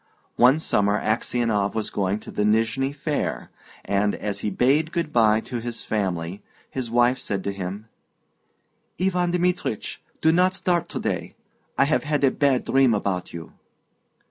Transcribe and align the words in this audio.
One 0.35 0.57
summer 0.57 0.99
Aksionov 0.99 1.75
was 1.75 1.91
going 1.91 2.17
to 2.21 2.31
the 2.31 2.41
Nizhny 2.41 2.91
Fair, 2.91 3.51
and 3.85 4.15
as 4.15 4.39
he 4.39 4.49
bade 4.49 4.91
good 4.91 5.13
bye 5.13 5.41
to 5.41 5.59
his 5.59 5.83
family, 5.83 6.41
his 6.71 6.89
wife 6.89 7.19
said 7.19 7.43
to 7.43 7.51
him, 7.53 7.87
"Ivan 8.99 9.29
Dmitrich, 9.29 9.99
do 10.19 10.31
not 10.31 10.55
start 10.55 10.89
to 10.89 10.99
day; 10.99 11.35
I 11.77 11.85
have 11.85 12.03
had 12.05 12.23
a 12.23 12.31
bad 12.31 12.65
dream 12.65 12.95
about 12.95 13.31
you." 13.31 13.53